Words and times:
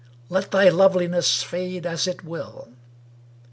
Let 0.29 0.49
thy 0.49 0.69
loveliness 0.69 1.43
fade 1.43 1.85
as 1.85 2.07
it 2.07 2.23
will. 2.23 2.73